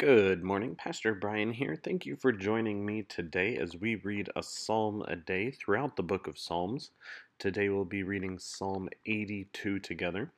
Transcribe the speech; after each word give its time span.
Good 0.00 0.42
morning, 0.42 0.76
Pastor 0.76 1.14
Brian 1.14 1.52
here. 1.52 1.76
Thank 1.76 2.06
you 2.06 2.16
for 2.16 2.32
joining 2.32 2.86
me 2.86 3.02
today 3.02 3.58
as 3.58 3.76
we 3.76 3.96
read 3.96 4.30
a 4.34 4.42
psalm 4.42 5.04
a 5.06 5.14
day 5.14 5.50
throughout 5.50 5.96
the 5.96 6.02
book 6.02 6.26
of 6.26 6.38
Psalms. 6.38 6.92
Today 7.38 7.68
we'll 7.68 7.84
be 7.84 8.02
reading 8.02 8.38
Psalm 8.38 8.88
82 9.04 9.78
together. 9.80 10.32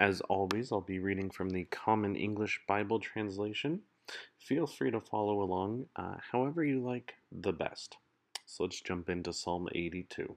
As 0.00 0.20
always, 0.22 0.72
I'll 0.72 0.80
be 0.80 0.98
reading 0.98 1.30
from 1.30 1.50
the 1.50 1.62
Common 1.66 2.16
English 2.16 2.60
Bible 2.66 2.98
translation. 2.98 3.82
Feel 4.36 4.66
free 4.66 4.90
to 4.90 5.00
follow 5.00 5.42
along 5.42 5.86
uh, 5.94 6.16
however 6.32 6.64
you 6.64 6.80
like 6.84 7.14
the 7.30 7.52
best. 7.52 7.98
So 8.46 8.64
let's 8.64 8.80
jump 8.80 9.08
into 9.08 9.32
Psalm 9.32 9.68
82. 9.72 10.34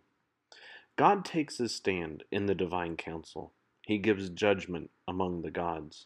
God 0.98 1.26
takes 1.26 1.58
his 1.58 1.74
stand 1.74 2.26
in 2.32 2.46
the 2.46 2.54
divine 2.54 2.96
council, 2.96 3.54
he 3.82 3.98
gives 3.98 4.30
judgment 4.30 4.92
among 5.08 5.42
the 5.42 5.50
gods. 5.50 6.06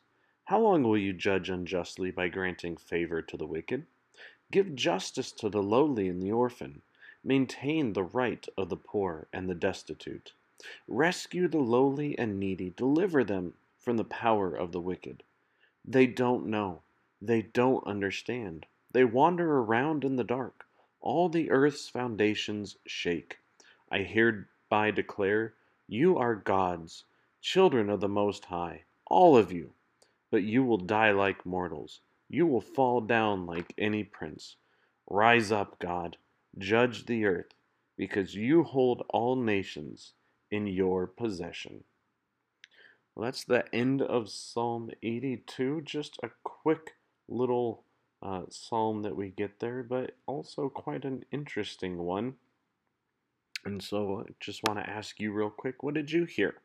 How 0.50 0.60
long 0.60 0.84
will 0.84 0.98
you 0.98 1.12
judge 1.12 1.50
unjustly 1.50 2.12
by 2.12 2.28
granting 2.28 2.78
favor 2.78 3.20
to 3.20 3.36
the 3.36 3.48
wicked? 3.48 3.88
Give 4.52 4.76
justice 4.76 5.32
to 5.32 5.50
the 5.50 5.64
lowly 5.64 6.08
and 6.08 6.22
the 6.22 6.34
orphan. 6.34 6.84
Maintain 7.24 7.94
the 7.94 8.04
right 8.04 8.48
of 8.56 8.70
the 8.70 8.78
poor 8.78 9.28
and 9.34 9.50
the 9.50 9.56
destitute. 9.56 10.34
Rescue 10.88 11.48
the 11.48 11.58
lowly 11.58 12.16
and 12.20 12.40
needy. 12.40 12.70
Deliver 12.70 13.24
them 13.24 13.56
from 13.80 13.98
the 13.98 14.04
power 14.04 14.56
of 14.56 14.72
the 14.72 14.80
wicked. 14.80 15.24
They 15.84 16.06
don't 16.06 16.46
know. 16.46 16.84
They 17.20 17.42
don't 17.42 17.88
understand. 17.88 18.68
They 18.92 19.04
wander 19.04 19.58
around 19.58 20.06
in 20.06 20.16
the 20.16 20.24
dark. 20.24 20.68
All 21.02 21.28
the 21.28 21.50
earth's 21.50 21.90
foundations 21.90 22.78
shake. 22.86 23.40
I 23.90 24.04
hereby 24.04 24.92
declare, 24.92 25.56
You 25.88 26.20
are 26.20 26.36
gods, 26.36 27.04
children 27.42 27.90
of 27.90 28.00
the 28.00 28.08
Most 28.08 28.46
High, 28.46 28.84
all 29.08 29.36
of 29.36 29.52
you 29.52 29.74
but 30.32 30.44
you 30.44 30.64
will 30.64 30.78
die 30.78 31.12
like 31.12 31.46
mortals. 31.46 32.02
You 32.30 32.48
will 32.48 32.62
fall 32.62 33.02
down 33.02 33.46
like 33.46 33.74
any 33.78 34.04
prince. 34.04 34.58
Rise 35.10 35.52
up, 35.52 35.80
God, 35.80 36.18
judge 36.58 37.06
the 37.06 37.26
earth, 37.26 37.54
because 37.98 38.36
you 38.36 38.64
hold 38.64 39.04
all 39.10 39.36
nations 39.36 40.14
in 40.52 40.68
your 40.68 41.08
possession. 41.08 41.84
Well, 43.16 43.26
that's 43.26 43.44
the 43.46 43.64
end 43.74 44.02
of 44.02 44.30
Psalm 44.30 44.92
82. 45.04 45.82
Just 45.86 46.18
a 46.24 46.30
quick 46.44 46.92
little 47.30 47.84
uh, 48.22 48.44
psalm 48.50 49.04
that 49.04 49.16
we 49.16 49.30
get 49.30 49.60
there, 49.60 49.84
but 49.84 50.12
also 50.26 50.70
quite 50.70 51.06
an 51.06 51.24
interesting 51.32 51.98
one. 52.00 52.36
And 53.64 53.82
so 53.82 54.26
I 54.28 54.32
just 54.40 54.62
want 54.68 54.80
to 54.80 54.90
ask 54.90 55.20
you 55.20 55.32
real 55.32 55.50
quick 55.50 55.84
what 55.84 55.94
did 55.94 56.12
you 56.12 56.26
hear 56.26 56.56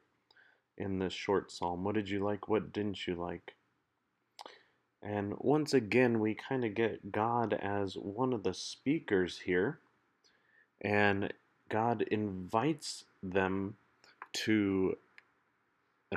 in 0.81 0.99
this 0.99 1.13
short 1.13 1.53
psalm? 1.53 1.85
What 1.85 1.95
did 1.95 2.09
you 2.09 2.21
like? 2.21 2.49
What 2.49 2.73
didn't 2.73 3.07
you 3.07 3.15
like? 3.15 3.55
And 5.03 5.35
once 5.39 5.73
again, 5.75 6.21
we 6.21 6.35
kind 6.35 6.65
of 6.65 6.75
get 6.75 7.13
God 7.13 7.55
as 7.55 7.95
one 7.95 8.33
of 8.33 8.43
the 8.43 8.55
speakers 8.55 9.39
here. 9.39 9.79
And 10.81 11.33
God 11.69 12.03
invites 12.03 13.05
them 13.23 13.77
to, 14.33 14.97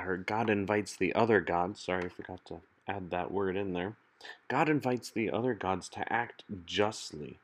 or 0.00 0.16
God 0.18 0.50
invites 0.50 0.96
the 0.96 1.14
other 1.14 1.40
gods. 1.40 1.80
Sorry, 1.80 2.04
I 2.06 2.08
forgot 2.08 2.44
to 2.46 2.60
add 2.88 3.10
that 3.10 3.30
word 3.30 3.56
in 3.56 3.72
there. 3.72 3.96
God 4.48 4.68
invites 4.68 5.10
the 5.10 5.30
other 5.30 5.54
gods 5.54 5.88
to 5.90 6.12
act 6.12 6.44
justly 6.64 7.38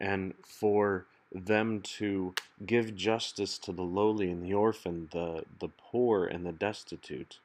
and 0.00 0.34
for 0.44 1.06
them 1.34 1.80
to 1.82 2.34
give 2.66 2.96
justice 2.96 3.58
to 3.58 3.72
the 3.72 3.82
lowly 3.82 4.30
and 4.30 4.44
the 4.44 4.54
orphan, 4.54 5.08
the, 5.12 5.44
the 5.60 5.68
poor 5.68 6.26
and 6.26 6.46
the 6.46 6.52
destitute, 6.52 7.38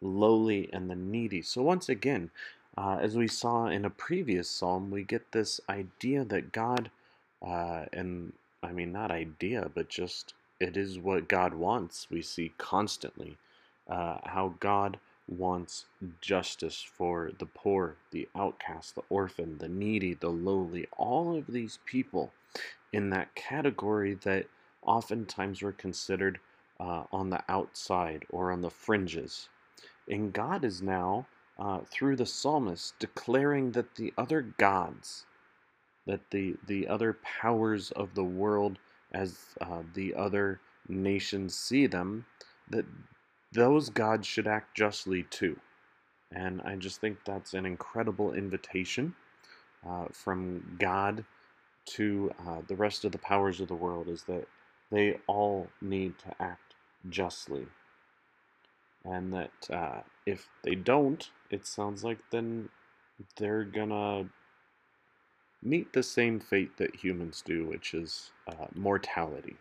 lowly 0.00 0.70
and 0.72 0.90
the 0.90 0.96
needy. 0.96 1.42
So, 1.42 1.62
once 1.62 1.88
again, 1.88 2.30
uh, 2.76 2.98
as 3.00 3.16
we 3.16 3.28
saw 3.28 3.66
in 3.66 3.84
a 3.84 3.90
previous 3.90 4.50
psalm, 4.50 4.90
we 4.90 5.02
get 5.04 5.32
this 5.32 5.60
idea 5.68 6.24
that 6.26 6.52
God, 6.52 6.90
uh, 7.46 7.86
and 7.92 8.32
I 8.62 8.72
mean, 8.72 8.92
not 8.92 9.10
idea, 9.10 9.70
but 9.74 9.88
just 9.88 10.34
it 10.60 10.76
is 10.76 10.98
what 10.98 11.28
God 11.28 11.54
wants. 11.54 12.08
We 12.10 12.22
see 12.22 12.52
constantly 12.58 13.36
uh, 13.88 14.18
how 14.24 14.54
God 14.60 14.98
wants 15.28 15.86
justice 16.20 16.82
for 16.82 17.32
the 17.38 17.46
poor, 17.46 17.96
the 18.12 18.28
outcast, 18.36 18.94
the 18.94 19.02
orphan, 19.10 19.58
the 19.58 19.68
needy, 19.68 20.14
the 20.14 20.30
lowly, 20.30 20.86
all 20.96 21.36
of 21.36 21.46
these 21.48 21.78
people 21.86 22.32
in 22.92 23.10
that 23.10 23.34
category 23.34 24.14
that 24.14 24.46
oftentimes 24.82 25.62
were 25.62 25.72
considered 25.72 26.38
uh, 26.80 27.04
on 27.12 27.30
the 27.30 27.42
outside 27.48 28.24
or 28.30 28.52
on 28.52 28.62
the 28.62 28.70
fringes. 28.70 29.48
And 30.08 30.32
God 30.32 30.64
is 30.64 30.82
now 30.82 31.26
uh, 31.58 31.80
through 31.90 32.16
the 32.16 32.26
psalmist 32.26 32.98
declaring 32.98 33.72
that 33.72 33.96
the 33.96 34.12
other 34.18 34.42
gods, 34.58 35.26
that 36.06 36.30
the, 36.30 36.56
the 36.66 36.88
other 36.88 37.18
powers 37.22 37.90
of 37.92 38.14
the 38.14 38.24
world 38.24 38.78
as 39.12 39.38
uh, 39.60 39.82
the 39.94 40.14
other 40.14 40.60
nations 40.88 41.54
see 41.54 41.86
them, 41.86 42.24
that 42.70 42.86
those 43.52 43.90
gods 43.90 44.26
should 44.26 44.46
act 44.48 44.76
justly 44.76 45.24
too. 45.24 45.58
And 46.32 46.62
I 46.62 46.76
just 46.76 47.00
think 47.00 47.18
that's 47.24 47.54
an 47.54 47.66
incredible 47.66 48.34
invitation 48.34 49.14
uh, 49.88 50.06
from 50.12 50.76
God 50.78 51.24
to 51.86 52.32
uh, 52.46 52.60
the 52.68 52.76
rest 52.76 53.04
of 53.04 53.12
the 53.12 53.18
powers 53.18 53.60
of 53.60 53.68
the 53.68 53.74
world 53.74 54.08
is 54.08 54.24
that 54.24 54.46
they 54.90 55.18
all 55.26 55.68
need 55.82 56.18
to 56.20 56.42
act 56.42 56.74
justly 57.10 57.66
and 59.04 59.32
that 59.32 59.70
uh, 59.72 60.00
if 60.26 60.48
they 60.62 60.74
don't, 60.74 61.30
it 61.50 61.66
sounds 61.66 62.04
like 62.04 62.18
then 62.30 62.68
they're 63.36 63.64
gonna 63.64 64.26
meet 65.62 65.92
the 65.92 66.02
same 66.02 66.40
fate 66.40 66.76
that 66.78 66.96
humans 66.96 67.42
do, 67.46 67.66
which 67.66 67.94
is 67.94 68.32
uh, 68.48 68.66
mortality. 68.74 69.56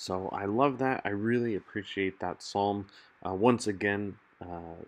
So 0.00 0.28
I 0.32 0.44
love 0.44 0.78
that. 0.78 1.02
I 1.04 1.08
really 1.08 1.56
appreciate 1.56 2.20
that 2.20 2.40
psalm. 2.40 2.86
Uh, 3.26 3.34
once 3.34 3.66
again, 3.66 4.16
uh, 4.40 4.84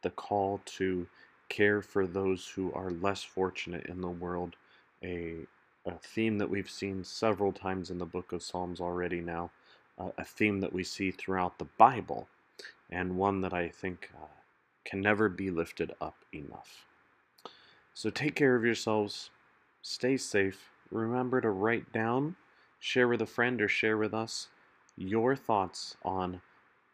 the 0.00 0.08
call 0.08 0.62
to 0.64 1.06
care 1.50 1.82
for 1.82 2.06
those 2.06 2.48
who 2.48 2.72
are 2.72 2.90
less 2.90 3.22
fortunate 3.22 3.84
in 3.84 4.00
the 4.00 4.08
world, 4.08 4.56
a, 5.04 5.40
a 5.84 5.98
theme 5.98 6.38
that 6.38 6.48
we've 6.48 6.70
seen 6.70 7.04
several 7.04 7.52
times 7.52 7.90
in 7.90 7.98
the 7.98 8.06
book 8.06 8.32
of 8.32 8.42
Psalms 8.42 8.80
already 8.80 9.20
now 9.20 9.50
uh, 9.98 10.08
a 10.16 10.24
theme 10.24 10.60
that 10.60 10.72
we 10.72 10.82
see 10.82 11.10
throughout 11.10 11.58
the 11.58 11.68
Bible, 11.76 12.26
and 12.88 13.18
one 13.18 13.42
that 13.42 13.52
I 13.52 13.68
think 13.68 14.10
uh, 14.16 14.26
can 14.86 15.02
never 15.02 15.28
be 15.28 15.50
lifted 15.50 15.92
up 16.00 16.16
enough. 16.32 16.86
So 17.92 18.08
take 18.08 18.34
care 18.34 18.56
of 18.56 18.64
yourselves, 18.64 19.28
stay 19.82 20.16
safe, 20.16 20.70
remember 20.90 21.42
to 21.42 21.50
write 21.50 21.92
down, 21.92 22.36
share 22.86 23.08
with 23.08 23.20
a 23.20 23.26
friend, 23.26 23.60
or 23.60 23.66
share 23.66 23.98
with 23.98 24.14
us 24.14 24.46
your 24.96 25.34
thoughts 25.34 25.96
on 26.04 26.40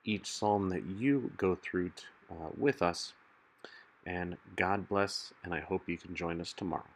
each 0.04 0.26
psalm 0.26 0.70
that 0.70 0.86
you 0.86 1.30
go 1.36 1.54
through 1.54 1.90
t- 1.90 2.04
uh, 2.30 2.48
with 2.56 2.80
us. 2.80 3.12
And 4.06 4.38
God 4.56 4.88
bless, 4.88 5.34
and 5.44 5.52
I 5.52 5.60
hope 5.60 5.88
you 5.88 5.98
can 5.98 6.14
join 6.14 6.40
us 6.40 6.54
tomorrow. 6.54 6.88